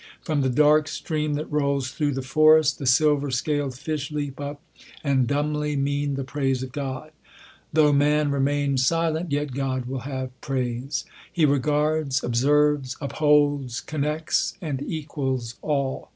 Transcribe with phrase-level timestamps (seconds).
[0.23, 4.59] From the dark stream that rolls through the forest, the silver scaled fish leap up,
[5.03, 7.11] and dumbly mean the praise of God.
[7.71, 11.05] Though man remain silent, yet God will have praise.
[11.31, 16.09] He regards, observes; upholds, connects, and equals all.